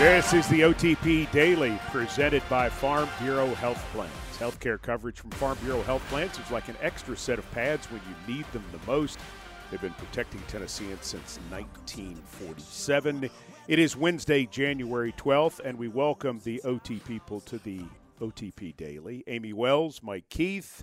[0.00, 4.10] This is the OTP Daily presented by Farm Bureau Health Plans.
[4.36, 8.00] Healthcare coverage from Farm Bureau Health Plans is like an extra set of pads when
[8.08, 9.20] you need them the most.
[9.70, 13.30] They've been protecting Tennesseans since 1947.
[13.68, 17.82] It is Wednesday, January 12th, and we welcome the OT people to the
[18.20, 19.22] OTP Daily.
[19.28, 20.82] Amie Wells, Mike Keith.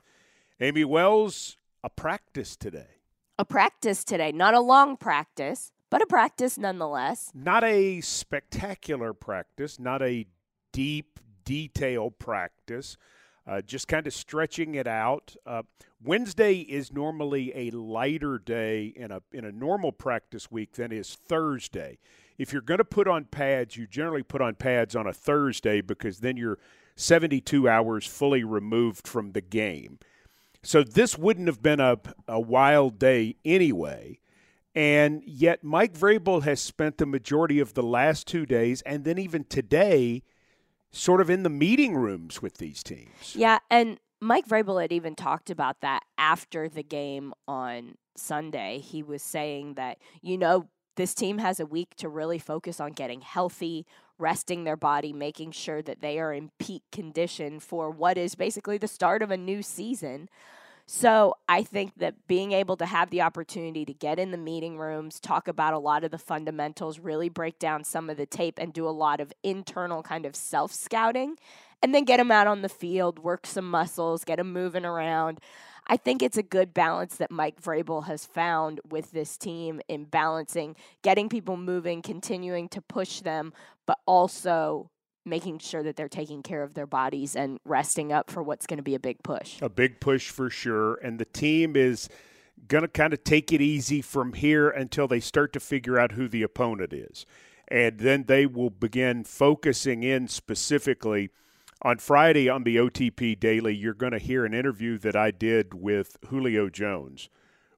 [0.59, 2.99] Amie Wells, a practice today.
[3.39, 7.31] A practice today, not a long practice, but a practice nonetheless.
[7.33, 10.25] Not a spectacular practice, not a
[10.73, 12.97] deep, detailed practice,
[13.47, 15.33] uh, just kind of stretching it out.
[15.45, 15.63] Uh,
[16.03, 21.15] Wednesday is normally a lighter day in a in a normal practice week than is
[21.15, 21.99] Thursday.
[22.37, 25.79] If you're going to put on pads, you generally put on pads on a Thursday
[25.79, 26.59] because then you're
[26.97, 29.99] 72 hours fully removed from the game.
[30.67, 31.95] So this wouldn't have been a,
[32.27, 34.19] a wild day anyway.
[34.75, 39.17] And yet, Mike Vrabel has spent the majority of the last two days, and then
[39.17, 40.23] even today,
[40.91, 43.33] sort of in the meeting rooms with these teams.
[43.33, 48.79] Yeah, and Mike Vrabel had even talked about that after the game on Sunday.
[48.79, 52.91] He was saying that, you know, this team has a week to really focus on
[52.91, 53.85] getting healthy,
[54.17, 58.77] resting their body, making sure that they are in peak condition for what is basically
[58.77, 60.29] the start of a new season.
[60.89, 64.77] So I think that being able to have the opportunity to get in the meeting
[64.77, 68.57] rooms, talk about a lot of the fundamentals, really break down some of the tape,
[68.57, 71.37] and do a lot of internal kind of self scouting,
[71.83, 75.41] and then get them out on the field, work some muscles, get them moving around.
[75.87, 80.03] I think it's a good balance that Mike Vrabel has found with this team in
[80.03, 83.53] balancing getting people moving, continuing to push them,
[83.85, 84.91] but also
[85.25, 88.77] making sure that they're taking care of their bodies and resting up for what's going
[88.77, 89.61] to be a big push.
[89.61, 90.95] A big push for sure.
[90.95, 92.09] And the team is
[92.67, 96.13] going to kind of take it easy from here until they start to figure out
[96.13, 97.25] who the opponent is.
[97.67, 101.29] And then they will begin focusing in specifically.
[101.83, 105.75] On Friday on the OTP Daily, you're going to hear an interview that I did
[105.75, 107.29] with Julio Jones,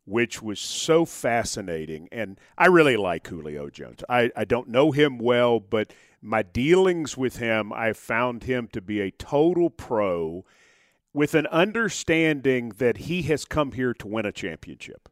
[0.05, 2.07] which was so fascinating.
[2.11, 4.01] And I really like Julio Jones.
[4.07, 8.81] I, I don't know him well, but my dealings with him, I found him to
[8.81, 10.45] be a total pro
[11.13, 15.09] with an understanding that he has come here to win a championship.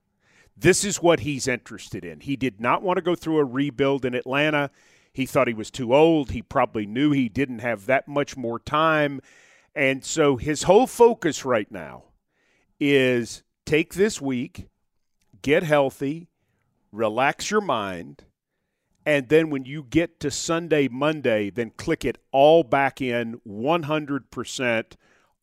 [0.56, 2.22] This is what he's interested in.
[2.22, 4.72] He did not want to go through a rebuild in Atlanta.
[5.18, 6.30] He thought he was too old.
[6.30, 9.20] He probably knew he didn't have that much more time.
[9.74, 12.04] And so his whole focus right now
[12.80, 14.68] is take this week,
[15.42, 16.30] get healthy,
[16.92, 18.26] relax your mind,
[19.08, 24.84] and then when you get to Sunday, Monday, then click it all back in 100%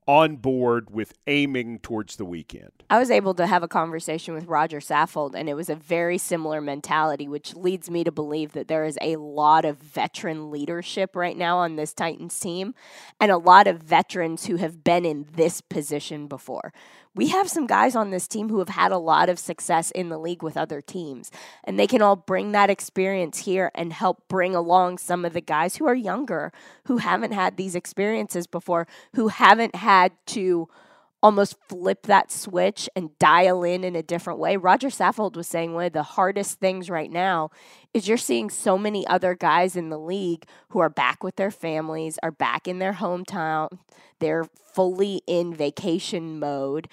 [0.06, 2.70] on board with aiming towards the weekend.
[2.90, 6.18] I was able to have a conversation with Rodger Saffold, and it was a very
[6.18, 11.16] similar mentality, which leads me to believe that there is a lot of veteran leadership
[11.16, 12.74] right now on this Titans team,
[13.20, 16.72] and a lot of veterans who have been in this position before
[17.14, 20.08] we have some guys on this team who have had a lot of success in
[20.08, 21.30] the league with other teams.
[21.62, 25.40] And they can all bring that experience here and help bring along some of the
[25.40, 26.52] guys who are younger,
[26.86, 30.68] who haven't had these experiences before, who haven't had to
[31.24, 34.58] almost flip that switch and dial in in a different way.
[34.58, 37.48] Rodger Saffold was saying one of the hardest things right now
[37.94, 41.50] is you're seeing so many other guys in the league who are back with their
[41.50, 43.78] families, are back in their hometown,
[44.18, 46.88] they're fully in vacation mode.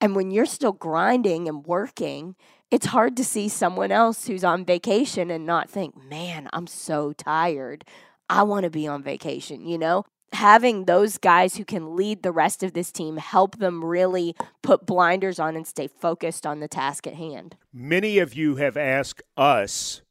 [0.00, 2.34] And when you're still grinding and working,
[2.72, 7.12] it's hard to see someone else who's on vacation and not think, man, I'm so
[7.12, 7.84] tired.
[8.28, 10.06] I want to be on vacation, you know?
[10.32, 14.86] Having those guys who can lead the rest of this team help them really put
[14.86, 17.56] blinders on and stay focused on the task at hand.
[17.72, 20.02] Many of you have asked us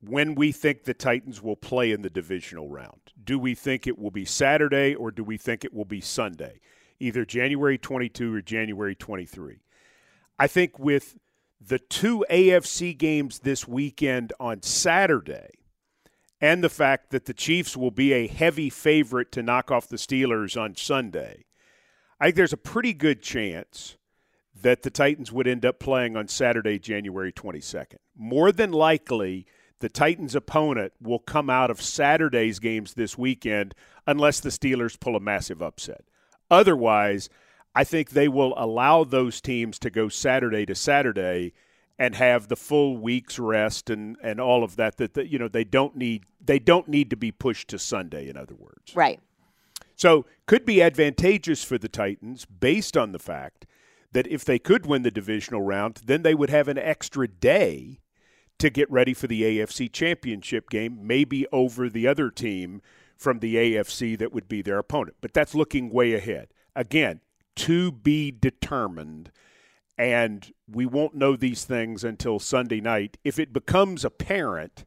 [0.00, 3.00] when we think the Titans will play in the divisional round.
[3.22, 6.60] Do we think it will be Saturday or do we think it will be Sunday?
[6.98, 9.58] Either January 22 or January 23.
[10.38, 11.16] I think with
[11.60, 15.50] the two AFC games this weekend on Saturday,
[16.42, 19.96] and the fact that the Chiefs will be a heavy favorite to knock off the
[19.96, 21.44] Steelers on Sunday,
[22.18, 23.96] I think there's a pretty good chance
[24.60, 27.98] that the Titans would end up playing on Saturday, January 22nd.
[28.16, 29.46] More than likely,
[29.78, 33.74] the Titans' opponent will come out of Saturday's games this weekend
[34.06, 36.04] unless the Steelers pull a massive upset.
[36.50, 37.28] Otherwise,
[37.74, 41.52] I think they will allow those teams to go Saturday to Saturday
[41.98, 45.48] and have the full week's rest and, and all of that that, that you know
[45.48, 48.94] they don't need they don't need to be pushed to Sunday in other words.
[48.94, 49.20] Right.
[49.94, 53.66] So could be advantageous for the Titans based on the fact
[54.12, 58.00] that if they could win the divisional round, then they would have an extra day
[58.58, 62.80] to get ready for the AFC championship game, maybe over the other team
[63.16, 65.16] from the AFC that would be their opponent.
[65.20, 66.48] But that's looking way ahead.
[66.76, 67.20] Again,
[67.56, 69.30] to be determined.
[69.98, 73.18] And we won't know these things until Sunday night.
[73.24, 74.84] If it becomes apparent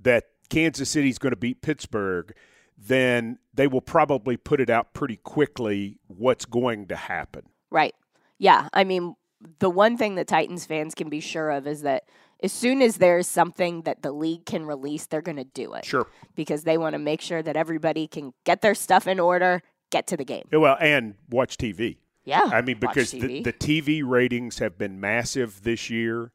[0.00, 2.34] that Kansas City is going to beat Pittsburgh,
[2.76, 7.44] then they will probably put it out pretty quickly what's going to happen.
[7.70, 7.94] Right.
[8.38, 8.68] Yeah.
[8.72, 9.14] I mean,
[9.58, 12.04] the one thing that Titans fans can be sure of is that
[12.42, 15.84] as soon as there's something that the league can release, they're going to do it.
[15.84, 16.06] Sure.
[16.34, 20.06] Because they want to make sure that everybody can get their stuff in order, get
[20.08, 20.44] to the game.
[20.52, 21.98] Well, and watch TV.
[22.24, 22.50] Yeah.
[22.52, 26.32] I mean, because the, the TV ratings have been massive this year.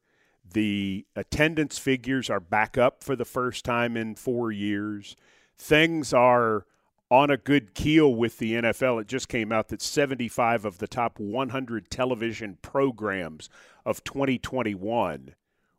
[0.58, 5.16] The attendance figures are back up for the first time in four years.
[5.56, 6.66] Things are
[7.12, 9.00] on a good keel with the NFL.
[9.02, 13.52] It just came out that 75 of the top 100 television programs
[13.86, 15.36] of 2021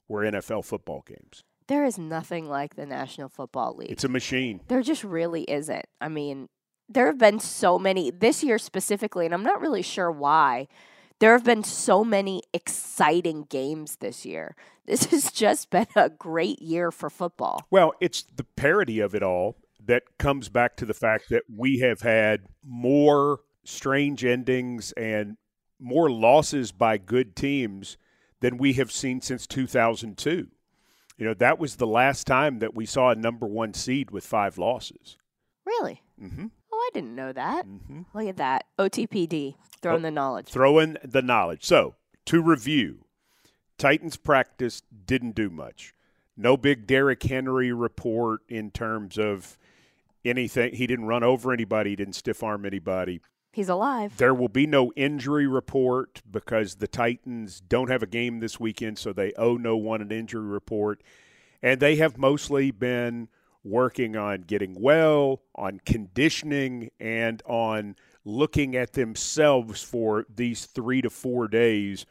[0.07, 1.43] were NFL football games.
[1.67, 3.91] There is nothing like the National Football League.
[3.91, 4.61] It's a machine.
[4.69, 5.87] There just really isn't.
[6.01, 6.51] I mean,
[6.89, 10.69] there have been so many this year specifically, and I'm not really sure why.
[11.20, 14.55] There have been so many exciting games this year.
[14.87, 17.67] This has just been a great year for football.
[17.70, 21.79] Well, it's the parody of it all that comes back to the fact that we
[21.79, 25.37] have had more strange endings and
[25.81, 27.97] more losses by good teams
[28.41, 30.49] than we have seen since 2002.
[31.17, 34.25] You know, that was the last time that we saw a number one seed with
[34.25, 35.17] five losses.
[35.67, 36.03] Really?
[36.23, 36.47] Mm-hmm.
[36.88, 37.67] I didn't know that.
[37.67, 38.02] Mm-hmm.
[38.14, 38.64] Look at that.
[38.79, 40.49] OTPD, throwing oh, the knowledge.
[40.49, 41.64] Throwing the knowledge.
[41.64, 41.96] So,
[42.26, 43.05] to review,
[43.76, 45.94] Titans practice didn't do much.
[46.37, 49.58] No big Derrick Henry report in terms of
[50.25, 50.75] anything.
[50.75, 53.20] He didn't run over anybody, he didn't stiff arm anybody.
[53.52, 54.17] He's alive.
[54.19, 58.99] There will be no injury report because the Titans don't have a game this weekend,
[58.99, 61.02] so they owe no one an injury report.
[61.62, 63.29] And they have mostly been
[63.69, 71.11] working on getting well, on conditioning, and on looking at themselves for these three to
[71.11, 72.06] four days.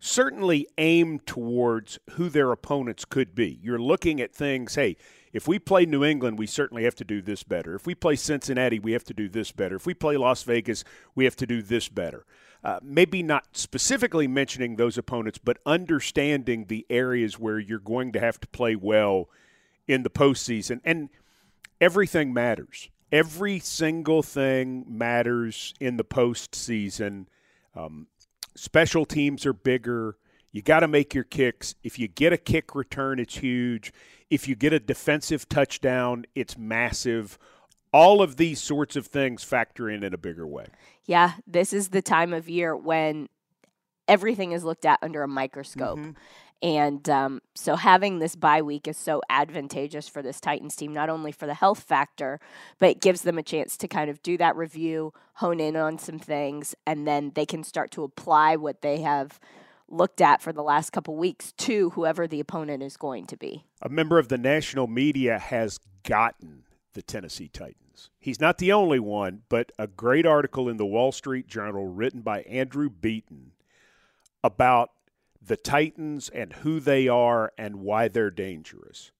[0.00, 3.58] Certainly aim towards who their opponents could be.
[3.62, 4.96] You're looking at things, hey,
[5.32, 7.74] if we play New England, we certainly have to do this better.
[7.74, 9.76] If we play Cincinnati, we have to do this better.
[9.76, 12.24] If we play Las Vegas, we have to do this better.
[12.62, 18.20] Uh, maybe not specifically mentioning those opponents, but understanding the areas where you're going to
[18.20, 19.28] have to play well
[19.86, 20.80] in the postseason.
[20.84, 21.08] And
[21.80, 22.88] everything matters.
[23.12, 27.26] Every single thing matters in the postseason.
[27.74, 28.08] Um,
[28.56, 30.16] special teams are bigger.
[30.50, 31.74] You got to make your kicks.
[31.82, 33.92] If you get a kick return, it's huge.
[34.30, 37.38] If you get a defensive touchdown, it's massive.
[37.92, 40.66] All of these sorts of things factor in in a bigger way.
[41.04, 43.28] Yeah, this is the time of year when
[44.08, 45.98] everything is looked at under a microscope.
[45.98, 46.10] Mm-hmm.
[46.62, 51.10] And um, so having this bye week is so advantageous for this Titans team, not
[51.10, 52.40] only for the health factor,
[52.78, 55.98] but it gives them a chance to kind of do that review, hone in on
[55.98, 59.38] some things, and then they can start to apply what they have
[59.88, 63.64] looked at for the last couple weeks to whoever the opponent is going to be.
[63.82, 66.64] A member of the national media has gotten
[66.94, 68.10] the Tennessee Titans.
[68.18, 72.22] He's not the only one, but a great article in the Wall Street Journal written
[72.22, 73.52] by Andrew Beaton
[74.42, 74.90] about
[75.46, 79.12] the Titans and who they are and why they're dangerous.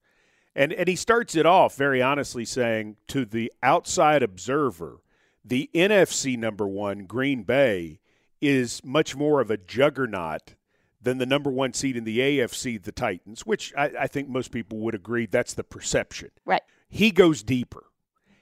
[0.57, 5.01] And, and he starts it off very honestly saying to the outside observer,
[5.45, 7.99] the NFC number one, Green Bay,
[8.41, 10.55] is much more of a juggernaut
[11.03, 14.51] than the number one seed in the AFC, the Titans, which I, I, think most
[14.51, 16.31] people would agree that's the perception.
[16.47, 16.63] Right.
[16.89, 17.85] He goes deeper.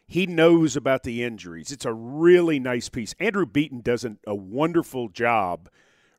[0.07, 1.73] He knows about the injuries.
[1.73, 3.15] It's a really nice piece.
[3.19, 5.69] Andrew Beaton does an, a wonderful job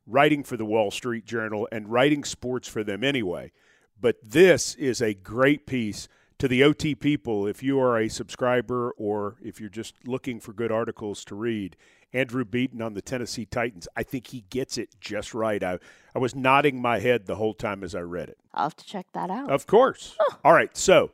[0.06, 3.52] writing for the Wall Street Journal and writing sports for them anyway.
[4.00, 6.08] But this is a great piece
[6.38, 7.46] to the OT people.
[7.46, 11.76] If you are a subscriber or if you're just looking for good articles to read,
[12.12, 13.88] Andrew Beaton on the Tennessee Titans.
[13.96, 15.62] I think he gets it just right.
[15.62, 15.78] I,
[16.14, 18.38] I was nodding my head the whole time as I read it.
[18.54, 19.50] I'll have to check that out.
[19.50, 20.16] Of course.
[20.18, 20.36] Huh.
[20.44, 20.74] All right.
[20.76, 21.10] So,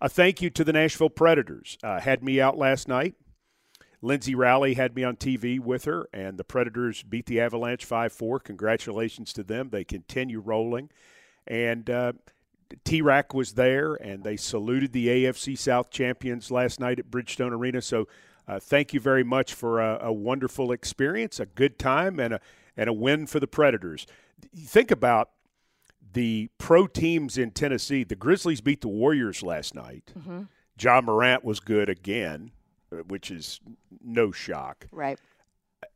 [0.00, 1.76] a thank you to the Nashville Predators.
[1.82, 3.14] Uh, had me out last night.
[4.04, 8.12] Lyndsay Rowley had me on TV with her, and the Predators beat the Avalanche 5
[8.12, 8.38] 4.
[8.40, 9.70] Congratulations to them.
[9.70, 10.90] They continue rolling.
[11.46, 12.12] And uh,
[12.84, 17.80] T-Rac was there, and they saluted the AFC South champions last night at Bridgestone Arena.
[17.80, 18.06] So,
[18.46, 22.40] uh, thank you very much for a, a, wonderful experience, a good time, and a
[22.76, 24.06] and a win for the Predators.
[24.54, 25.30] Think about
[26.12, 28.04] the pro teams in Tennessee.
[28.04, 30.12] The Grizzlies beat the Warriors last night.
[30.18, 30.42] Mm-hmm.
[30.78, 32.50] Ja Morant was good again,
[33.02, 33.60] which is
[34.04, 34.86] no shock.
[34.92, 35.18] Right.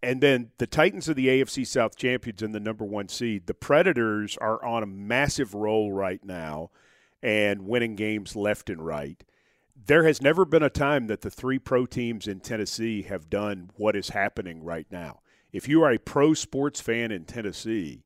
[0.03, 3.47] and then the Titans are the AFC South champions and the number one seed.
[3.47, 6.71] The Predators are on a massive roll right now
[7.23, 9.25] and winning games left and right.
[9.87, 13.71] There has never been a time that the three pro teams in Tennessee have done
[13.77, 15.21] what is happening right now.
[15.53, 18.03] If you are a pro sports fan in Tennessee,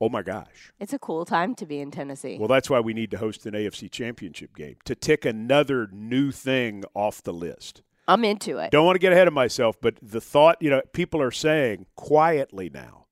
[0.00, 0.72] oh my gosh.
[0.78, 2.36] It's a cool time to be in Tennessee.
[2.38, 6.30] Well, that's why we need to host an AFC championship game to tick another new
[6.32, 7.82] thing off the list.
[8.08, 8.70] I'm into it.
[8.70, 11.86] Don't want to get ahead of myself, but the thought, you know, people are saying
[11.96, 13.06] quietly now,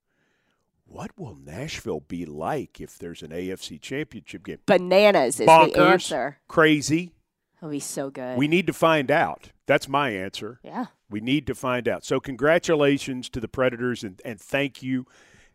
[0.87, 4.59] what will Nashville be like if there's an AFC championship game?
[4.67, 6.39] Bananas is Bonkers, the answer.
[6.47, 7.13] Crazy.
[7.59, 8.39] It'll be so good.
[8.39, 9.51] We need to find out.
[9.67, 10.61] That's my answer.
[10.63, 10.87] yeah.
[11.11, 12.05] We need to find out.
[12.05, 15.07] So, congratulations to the Predators and, and thank you.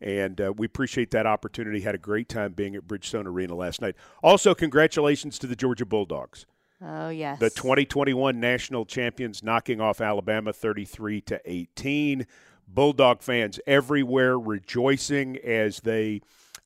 [0.01, 1.81] And uh, we appreciate that opportunity.
[1.81, 3.96] Had a great time being at Bridgestone Arena last night.
[4.24, 6.46] Also, congratulations to the Georgia Bulldogs.
[6.81, 7.39] Oh yes.
[7.39, 12.25] The 2021 national champions knocking off Alabama 33 to 18.
[12.67, 16.21] Bulldog fans everywhere rejoicing as they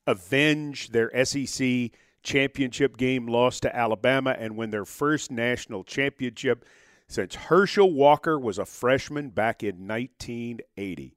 [0.06, 1.90] avenge their SEC
[2.22, 6.64] championship game loss to Alabama and win their first national championship
[7.08, 11.16] since Herschel Walker was a freshman back in 1980.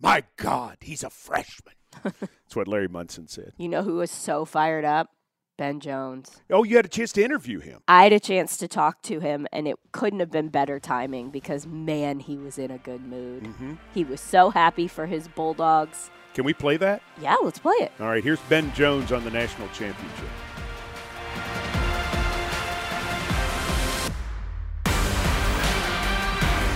[0.00, 1.74] My God, he's a freshman.
[2.02, 3.52] That's what Larry Munson said.
[3.56, 5.10] You know who was so fired up?
[5.58, 6.40] Ben Jones.
[6.50, 7.80] Oh, you had a chance to interview him.
[7.86, 11.30] I had a chance to talk to him, and it couldn't have been better timing
[11.30, 13.44] because, man, he was in a good mood.
[13.44, 13.74] Mm-hmm.
[13.92, 16.10] He was so happy for his Bulldogs.
[16.34, 17.02] Can we play that?
[17.20, 17.92] Yeah, let's play it.
[18.00, 20.28] All right, here's Ben Jones on the national championship.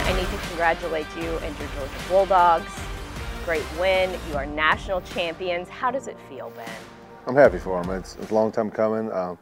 [0.04, 2.73] I need to congratulate you and your Georgia Bulldogs.
[3.47, 4.11] Great win.
[4.28, 5.68] You are national champions.
[5.71, 6.68] How does it feel, Ben?
[7.26, 7.92] I'm happy for them.
[7.99, 9.11] It's, it's a long time coming.
[9.11, 9.37] Um,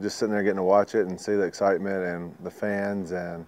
[0.00, 3.46] just sitting there getting to watch it and see the excitement and the fans, and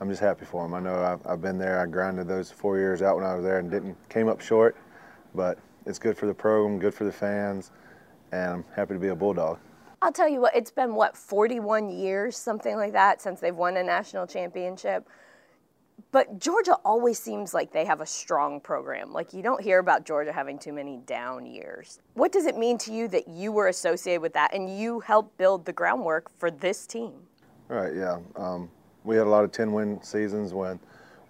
[0.00, 0.74] I'm just happy for them.
[0.74, 1.78] I know I've, I've been there.
[1.78, 4.76] I grinded those four years out when I was there and didn't came up short,
[5.32, 7.70] but it's good for the program, good for the fans,
[8.32, 9.58] and I'm happy to be a Bulldog.
[10.02, 13.76] I'll tell you what, it's been what, 41 years, something like that, since they've won
[13.76, 15.08] a national championship.
[16.12, 19.12] But Georgia always seems like they have a strong program.
[19.12, 22.00] Like you don't hear about Georgia having too many down years.
[22.14, 25.36] What does it mean to you that you were associated with that and you helped
[25.38, 27.14] build the groundwork for this team?
[27.70, 28.18] All right, yeah.
[28.36, 28.70] Um,
[29.04, 30.78] we had a lot of 10-win seasons when,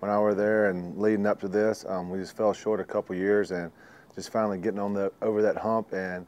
[0.00, 2.85] when I were there, and leading up to this, um, we just fell short a
[2.85, 3.71] couple years, and
[4.14, 6.26] just finally getting on the over that hump, and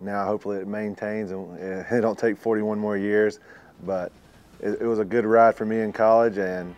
[0.00, 3.40] now hopefully it maintains, and it don't take 41 more years.
[3.84, 4.12] But
[4.60, 6.74] it, it was a good ride for me in college, and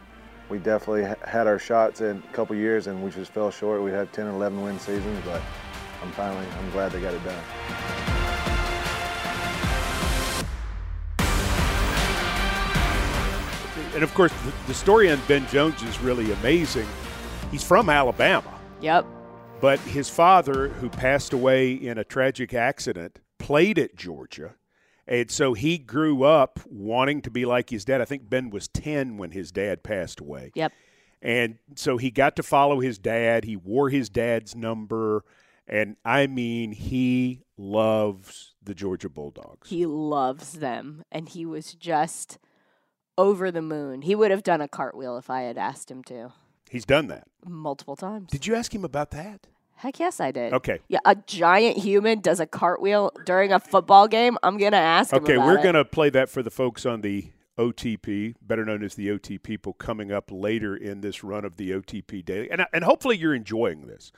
[0.48, 3.82] we definitely had our shots in a couple years, and we just fell short.
[3.82, 5.40] We had 10, and 11 win seasons, but
[6.02, 7.42] I'm finally I'm glad they got it done.
[13.94, 16.86] And of course, the, the story on Ben Jones is really amazing.
[17.52, 19.06] He's from Alabama, Yep.
[19.60, 24.56] but his father, who passed away in a tragic accident, played at Georgia.
[25.06, 28.00] And so he grew up wanting to be like his dad.
[28.00, 30.50] I think Ben was 10 when his dad passed away.
[30.54, 30.73] Yep.
[31.20, 33.44] And so he got to follow his dad.
[33.44, 35.25] He wore his dad's number.
[35.66, 39.68] And I mean, he loves the Georgia Bulldogs.
[39.70, 42.38] He loves them, and he was just
[43.16, 44.02] over the moon.
[44.02, 46.32] He would have done a cartwheel if I had asked him to
[46.70, 47.28] He's done that.
[47.46, 48.30] multiple times.
[48.30, 49.46] Did you ask him about that?
[49.84, 50.54] Heck yes, I did.
[50.54, 50.80] Okay.
[50.88, 54.38] Yeah, a giant human does a cartwheel during a football game.
[54.42, 55.22] I'm gonna ask him.
[55.22, 55.62] Okay, we're it.
[55.62, 57.26] going to play that for the folks on the
[57.58, 61.72] OTP, better known as the OT people, coming up later in this run of the
[61.72, 62.50] OTP Daily.
[62.50, 64.10] And, uh, and hopefully you're enjoying this.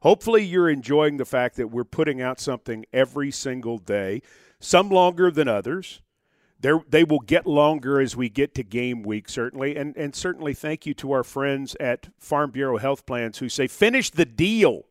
[0.00, 4.22] Hopefully you're enjoying the fact that we're putting out something every single day,
[4.58, 6.02] some longer than others.
[6.58, 9.76] They're, they will get longer as we get to game week, certainly.
[9.76, 13.68] And, and certainly thank you to our friends at Farm Bureau Health Plans who say,
[13.68, 14.86] finish the deal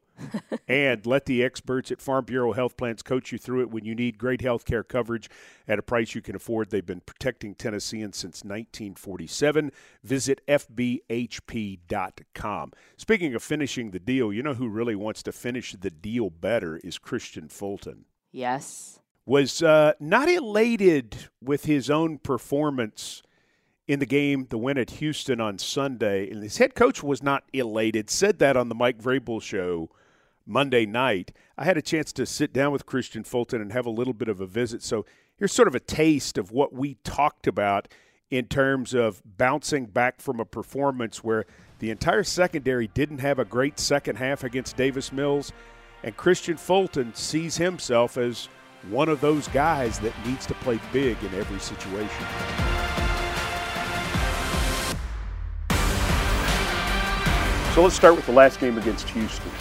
[0.67, 3.95] and let the experts at Farm Bureau Health Plans coach you through it when you
[3.95, 5.29] need great health care coverage
[5.67, 6.69] at a price you can afford.
[6.69, 9.71] They've been protecting Tennesseans since 1947.
[10.03, 11.01] Visit FBHP.com.
[12.97, 16.77] Speaking of finishing the deal, you know who really wants to finish the deal better
[16.83, 18.05] is Kristian Fulton.
[18.31, 18.99] Yes.
[19.25, 23.21] Was uh, not elated with his own performance
[23.87, 26.29] in the game, the win at Houston on Sunday.
[26.29, 29.89] And his head coach was not elated, said that on the Mike Vrabel show
[30.45, 31.31] Monday night.
[31.57, 34.27] I had a chance to sit down with Kristian Fulton and have a little bit
[34.27, 34.83] of a visit.
[34.83, 35.05] So
[35.37, 37.87] here's sort of a taste of what we talked about
[38.29, 41.45] in terms of bouncing back from a performance where
[41.79, 45.51] the entire secondary didn't have a great second half against Davis Mills.
[46.03, 48.47] And Kristian Fulton sees himself as
[48.89, 52.25] one of those guys that needs to play big in every situation.
[57.75, 59.51] So let's start with the last game against Houston.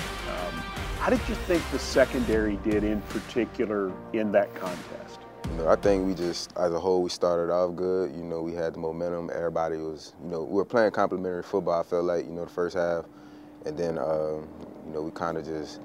[1.10, 5.18] How did you think the secondary did in particular in that contest?
[5.44, 8.14] You know, I think we just, as a whole, we started off good.
[8.14, 9.28] You know, we had the momentum.
[9.34, 11.80] Everybody was, you know, we were playing complementary football.
[11.80, 13.06] I felt like, you know, the first half,
[13.66, 14.46] and then, um,
[14.86, 15.80] you know, we kind of just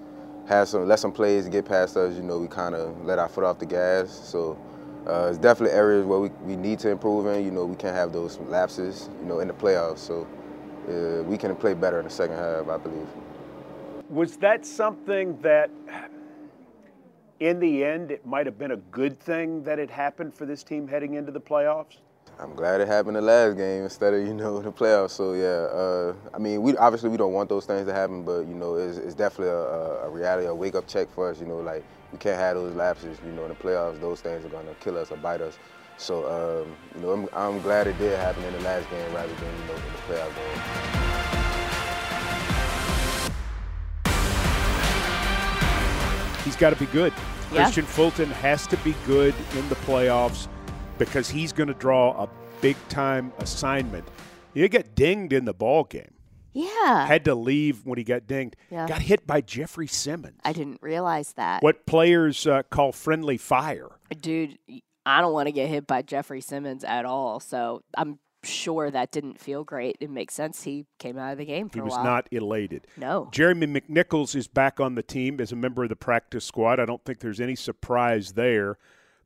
[0.47, 2.15] had some, let some plays get past us.
[2.15, 4.11] You know, we kind of let our foot off the gas.
[4.11, 4.59] So
[5.07, 7.43] uh, it's definitely areas where we, we need to improve in.
[7.43, 9.09] You know, we can't have those lapses.
[9.21, 9.97] You know, in the playoffs.
[9.97, 10.27] So
[10.87, 13.07] uh, we can play better in the second half, I believe.
[14.09, 15.71] Was that something that,
[17.39, 20.63] in the end, it might have been a good thing that it happened for this
[20.63, 21.97] team heading into the playoffs?
[22.37, 25.11] I'm glad it happened the last game instead of you know the playoffs.
[25.11, 28.41] So yeah, uh, I mean, we obviously we don't want those things to happen, but
[28.41, 31.39] you know, it's, it's definitely a, a, reality, a wake up check for us.
[31.39, 33.17] You know, like we can't have those lapses.
[33.25, 35.57] You know, in the playoffs, those things are gonna kill us or bite us.
[35.97, 39.33] So, um, you know, I'm, I'm, glad it did happen in the last game rather
[39.33, 41.84] than, you know, in the playoff game.
[46.45, 47.11] He's got to be good.
[47.51, 47.69] Yeah.
[47.69, 50.47] Kristian Fulton has to be good in the playoffs
[50.97, 52.29] because he's going to draw a
[52.61, 54.07] big time assignment.
[54.53, 56.13] He got dinged in the ball game.
[56.53, 57.05] Yeah.
[57.05, 58.55] Had to leave when he got dinged.
[58.69, 58.87] Yeah.
[58.87, 60.39] Got hit by Jeffery Simmons.
[60.45, 61.61] I didn't realize that.
[61.61, 63.89] What players uh, call friendly fire.
[64.21, 64.57] Dude,
[65.05, 67.41] I don't want to get hit by Jeffery Simmons at all.
[67.41, 69.97] So I'm sure that didn't feel great.
[69.99, 70.63] It makes sense.
[70.63, 72.03] He came out of the game for he was while.
[72.03, 72.87] not elated.
[72.95, 73.29] No.
[73.31, 76.79] Jeremy McNichols is back on the team as a member of the practice squad.
[76.79, 78.77] I don't think there's any surprise there.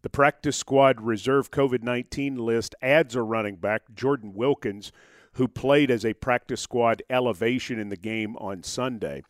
[0.01, 4.91] The practice squad reserve COVID 19 list adds a running back, Jordan Wilkins,
[5.33, 9.23] who played as a practice squad elevation in the game on Sunday.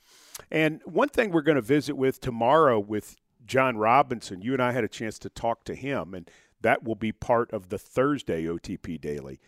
[0.52, 3.16] And one thing we're going to visit with tomorrow with
[3.46, 6.30] Jon Robinson, you and I had a chance to talk to him, and
[6.62, 9.40] that will be part of the Thursday OTP Daily,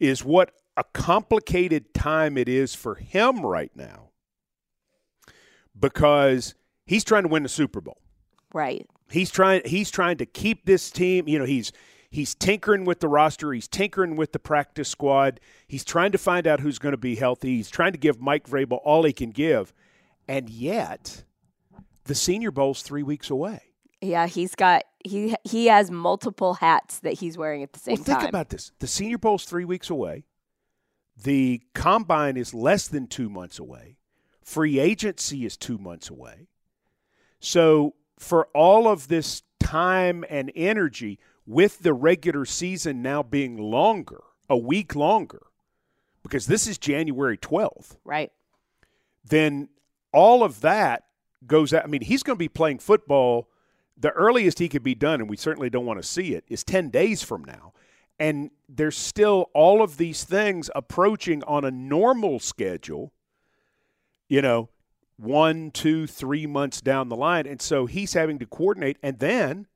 [0.00, 4.10] is what a complicated time it is for him right now
[5.78, 6.54] because
[6.86, 7.98] he's trying to win the Super Bowl.
[8.52, 8.86] Right.
[9.10, 11.72] He's trying he's trying to keep this team, you know, he's
[12.10, 15.40] he's tinkering with the roster, he's tinkering with the practice squad.
[15.68, 17.56] He's trying to find out who's going to be healthy.
[17.56, 19.72] He's trying to give Mike Vrabel all he can give.
[20.28, 21.24] And yet,
[22.04, 23.69] the Senior Bowl's three weeks away.
[24.00, 28.04] Yeah, he's got he he has multiple hats that he's wearing at the same well,
[28.04, 28.28] think time.
[28.28, 30.24] about this: the Senior Bowl's three weeks away.
[31.22, 33.98] The combine is less than two months away.
[34.42, 36.48] Free agency is two months away.
[37.40, 44.22] So, for all of this time and energy, with the regular season now being longer,
[44.48, 45.42] a week longer,
[46.22, 47.96] because this is January 12th.
[48.04, 48.32] Right.
[49.24, 49.68] Then
[50.12, 51.04] all of that
[51.46, 51.84] goes out.
[51.84, 53.48] I mean, he's going to be playing football.
[54.00, 56.64] The earliest he could be done, and we certainly don't want to see it, is
[56.64, 57.72] 10 days from now.
[58.18, 63.12] And there's still all of these things approaching on a normal schedule,
[64.28, 64.68] you know,
[65.16, 67.46] one, two, three months down the line.
[67.46, 68.96] And so he's having to coordinate.
[69.02, 69.66] And then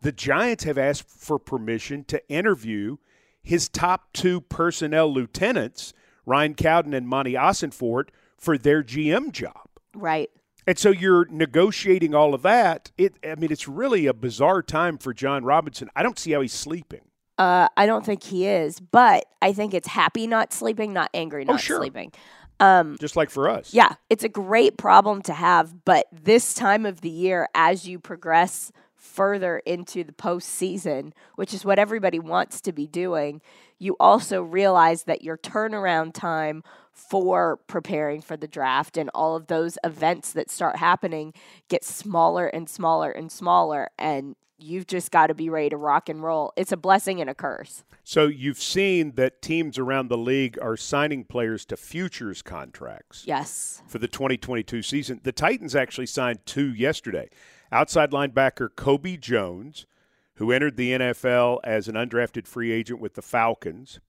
[0.00, 2.96] the Giants have asked for permission to interview
[3.42, 5.92] his top two personnel lieutenants,
[6.24, 9.68] Ryan Cowden and Monti Ossenfort, for their GM job.
[9.94, 10.30] Right.
[10.66, 12.90] And so you're negotiating all of that.
[12.98, 15.88] It, I mean, it's really a bizarre time for Jon Robinson.
[15.94, 17.02] I don't see how he's sleeping.
[17.38, 21.44] Uh, I don't think he is, but I think it's happy not sleeping, not angry
[21.46, 21.78] oh, not sure.
[21.78, 22.12] sleeping.
[22.58, 23.74] Um, Just like for us.
[23.74, 27.98] Yeah, it's a great problem to have, but this time of the year, as you
[27.98, 33.42] progress further into the postseason, which is what everybody wants to be doing,
[33.78, 36.62] you also realize that your turnaround time
[36.96, 41.32] for preparing for the draft and all of those events that start happening
[41.68, 46.08] get smaller and smaller and smaller and you've just got to be ready to rock
[46.08, 46.52] and roll.
[46.56, 47.84] It's a blessing and a curse.
[48.04, 53.24] So you've seen that teams around the league are signing players to futures contracts.
[53.26, 53.82] Yes.
[53.86, 55.20] For the 2022 season.
[55.22, 57.28] The Titans actually signed two yesterday.
[57.70, 59.86] Outside linebacker Kobe Jones,
[60.34, 64.00] who entered the NFL as an undrafted free agent with the Falcons.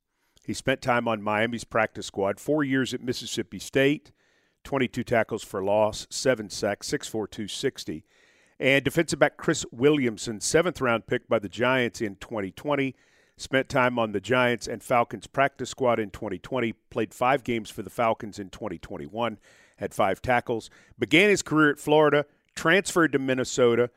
[0.47, 4.13] He spent time on Miami's practice squad, four years at Mississippi State,
[4.63, 8.05] 22 tackles for loss, seven sacks, 6'4", 260.
[8.57, 12.95] And defensive back Chris Williamson, seventh round pick by the Giants in 2020,
[13.35, 17.81] spent time on the Giants and Falcons practice squad in 2020, played five games for
[17.81, 19.39] the Falcons in 2021,
[19.75, 23.89] had five tackles, began his career at Florida, transferred to Minnesota,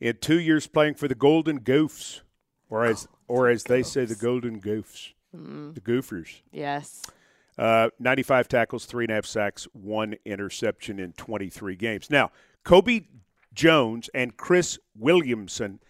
[0.00, 2.22] in two years playing for the Golden Gophers,
[2.70, 5.12] or as, or as they say, the Golden Gophers.
[5.36, 5.74] Mm.
[5.74, 6.40] The Goofers.
[6.52, 7.02] Yes.
[7.56, 12.08] Uh, 95 tackles, three and a half sacks, one interception in 23 games.
[12.08, 12.30] Now,
[12.64, 13.00] Kobe
[13.52, 15.80] Jones and Chris Williamson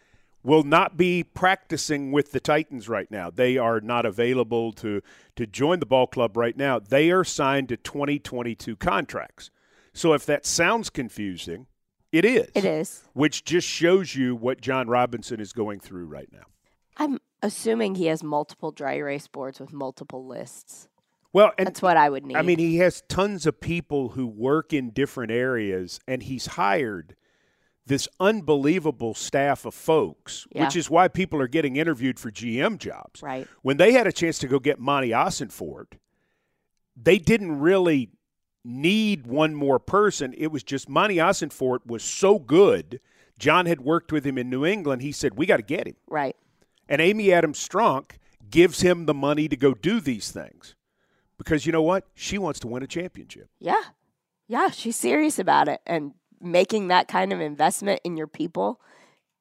[0.42, 3.29] will not be practicing with the Titans right now.
[3.31, 5.03] They are not available to
[5.37, 6.79] to join the ball club right now.
[6.79, 9.51] They are signed to 2022 contracts.
[9.92, 11.66] So if that sounds confusing,
[12.12, 12.48] it is.
[12.55, 13.03] It is.
[13.12, 16.44] Which just shows you what Jon Robinson is going through right now.
[16.96, 20.88] I'm assuming he has multiple dry erase boards with multiple lists.
[21.33, 22.37] Well, and That's what I would need.
[22.37, 27.14] I mean, he has tons of people who work in different areas, and he's hired
[27.87, 30.64] this unbelievable staff of folks, Yeah.
[30.64, 33.22] which is why people are getting interviewed for GM jobs.
[33.22, 33.46] Right.
[33.62, 35.92] When they had a chance to go get Monti Ossenfort,
[36.96, 38.11] they didn't really
[38.64, 40.35] need one more person.
[40.37, 43.01] It was just Monti Ossenfort was so good.
[43.38, 45.01] Jon had worked with him in New England.
[45.03, 45.96] He said, We got to get him.
[46.09, 46.37] right.
[46.88, 48.12] And Amy Adams Strunk
[48.51, 50.74] gives him the money to go do these things.
[51.37, 52.05] Because you know what?
[52.14, 53.48] She wants to win a championship.
[53.61, 53.83] Yeah.
[54.48, 55.81] Yeah, she's serious about it.
[55.87, 58.81] And making that kind of investment in your people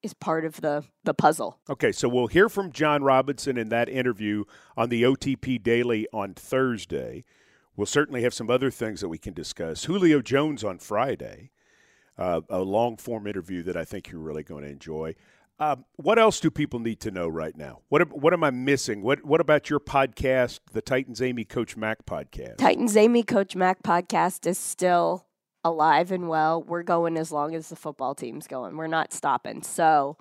[0.03, 1.59] is part of the, the puzzle.
[1.69, 4.43] Okay, so we'll hear from Jon Robinson in that interview
[4.75, 7.23] on the OTP Daily on Thursday.
[7.75, 9.85] We'll certainly have some other things that we can discuss.
[9.85, 11.51] Julio Jones on Friday,
[12.17, 15.15] uh, a long form interview that I think you're really going to enjoy.
[15.59, 17.79] Um, what else do people need to know right now?
[17.89, 19.01] What what am I missing?
[19.01, 22.57] What what about your podcast, the Titans Amy Coach Mac podcast?
[22.57, 25.25] Titans Amy Coach Mac podcast is still
[25.63, 26.61] alive and well.
[26.61, 28.77] We're going as long as the football team's going.
[28.77, 29.63] We're not stopping.
[29.63, 30.17] So,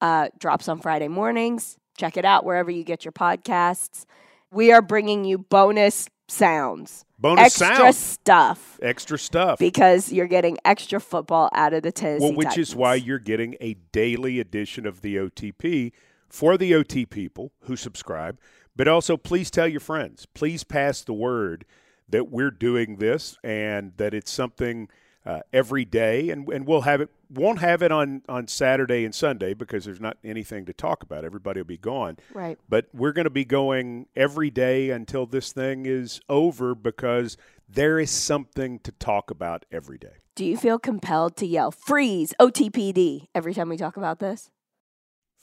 [0.00, 1.76] uh, drops on Friday mornings.
[1.98, 4.06] Check it out wherever you get your podcasts.
[4.50, 7.94] We are bringing you bonus sounds, Bonus extra sound.
[7.94, 9.58] stuff Extra stuff.
[9.58, 13.56] because you're getting extra football out of the Tennessee Well, which is why you're getting
[13.60, 15.92] a daily edition of the OTP
[16.28, 18.38] for the OT people who subscribe.
[18.76, 20.26] But also, please tell your friends.
[20.26, 21.64] Please pass the word
[22.08, 24.88] that we're doing this and that it's something
[25.28, 26.30] uh, every day.
[26.30, 27.10] And, and we'll have it.
[27.30, 31.24] Won't have it on on Saturday and Sunday because there's not anything to talk about.
[31.26, 32.16] Everybody will be gone.
[32.32, 32.58] Right.
[32.68, 37.36] But we're going to be going every day until this thing is over because
[37.68, 40.22] there is something to talk about every day.
[40.34, 44.50] Do you feel compelled to yell "freeze" OTPD every time we talk about this?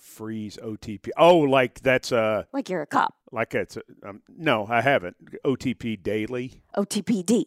[0.02, 1.10] freeze OTP.
[1.18, 3.16] Oh, like that's uh Like you're a cop.
[3.32, 5.18] like it's a, um, no, I haven't.
[5.44, 6.62] OTP daily.
[6.78, 7.46] OTPD.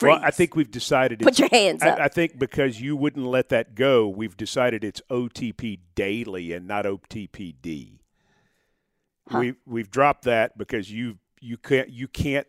[0.00, 1.20] Well, I think we've decided.
[1.20, 1.98] Put your hands up.
[1.98, 6.68] I, I think because you wouldn't let that go, we've decided it's OTP daily and
[6.68, 7.98] not OTPD.
[9.28, 9.38] Huh.
[9.40, 12.46] We we've dropped that because you you can't you can't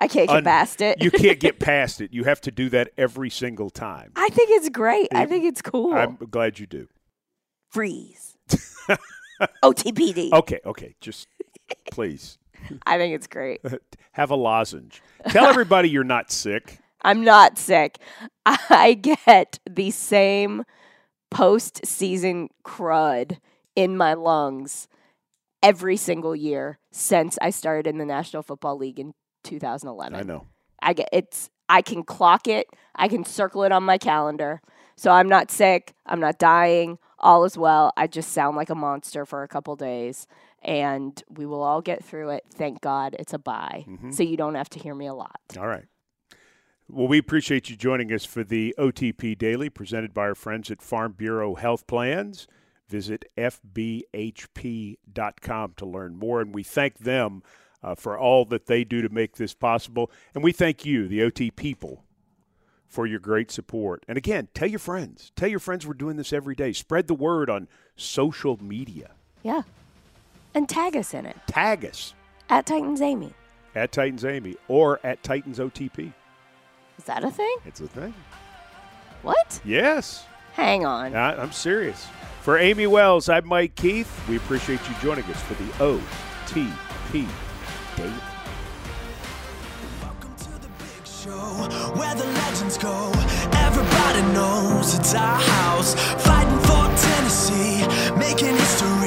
[0.00, 1.02] I can't get un- past it.
[1.02, 2.12] you can't get past it.
[2.12, 4.12] You have to do that every single time.
[4.14, 5.08] I think it's great.
[5.12, 5.94] I think it's cool.
[5.94, 6.88] I'm glad you do.
[7.70, 8.36] Freeze.
[9.62, 10.32] OTPD.
[10.32, 11.26] Okay, okay, just
[11.90, 12.38] please
[12.86, 13.60] I think it's great.
[14.12, 15.02] have a lozenge.
[15.28, 16.78] Tell everybody you're not sick.
[17.02, 17.98] I'm not sick.
[18.46, 20.64] I get the same
[21.32, 23.38] postseason crud
[23.76, 24.88] in my lungs
[25.62, 30.14] every single year since I started in the National Football League in 2011.
[30.14, 30.46] I know.
[30.80, 34.60] I get it's I can clock it, I can circle it on my calendar.
[34.96, 37.92] So I'm not sick, I'm not dying, all is well.
[37.96, 40.26] I just sound like a monster for a couple days
[40.62, 42.44] and we will all get through it.
[42.52, 43.86] Thank God it's a bye.
[44.10, 45.40] So you don't have to hear me a lot.
[45.58, 45.86] All right.
[46.90, 50.80] Well, we appreciate you joining us for the OTP Daily presented by our friends at
[50.80, 52.46] Farm Bureau Health Plans.
[52.88, 54.54] Visit FBHP.com
[55.76, 57.42] to learn more, and we thank them
[57.82, 60.10] uh, for all that they do to make this possible.
[60.34, 62.04] And we thank you, the OT people,
[62.86, 64.04] for your great support.
[64.08, 65.30] And again, tell your friends.
[65.36, 66.72] Tell your friends we're doing this every day.
[66.72, 69.10] Spread the word on social media.
[69.42, 69.62] Yeah.
[70.54, 72.14] And tag us in it Tag us
[72.48, 73.32] at Titans Amy.
[73.74, 76.12] at Titans Amy or at Titans OTP.
[76.98, 77.56] Is that a thing?
[77.66, 78.14] It's a thing.
[79.22, 79.60] What?
[79.64, 80.24] Yes.
[80.54, 81.14] Hang on.
[81.14, 82.06] I- I'm serious.
[82.42, 84.10] For Amie Wells, I'm Mike Keith.
[84.28, 87.26] We appreciate you joining us for the OTP
[87.96, 88.12] Daily.
[90.02, 91.38] Welcome to the big show
[91.98, 93.12] where the legends go.
[93.52, 95.94] Everybody knows it's our house.
[96.24, 97.86] Fighting for Tennessee,
[98.18, 98.97] making history.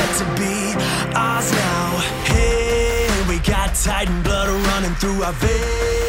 [0.00, 1.98] Meant to be ours now.
[2.24, 5.99] Hey, we got Titan blood running through our veins.